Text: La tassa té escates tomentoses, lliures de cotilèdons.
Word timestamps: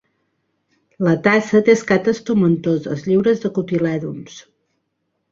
La 1.07 1.11
tassa 1.25 1.59
té 1.67 1.75
escates 1.79 2.21
tomentoses, 2.29 3.03
lliures 3.09 3.43
de 3.43 3.51
cotilèdons. 3.59 4.39